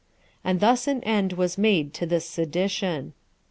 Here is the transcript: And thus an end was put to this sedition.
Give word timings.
And 0.43 0.61
thus 0.61 0.87
an 0.87 1.03
end 1.03 1.33
was 1.33 1.57
put 1.57 1.93
to 1.93 2.05
this 2.07 2.25
sedition. 2.27 3.13